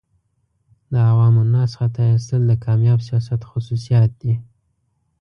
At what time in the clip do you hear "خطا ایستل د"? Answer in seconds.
1.79-2.51